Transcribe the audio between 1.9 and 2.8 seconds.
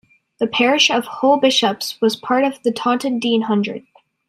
was part of the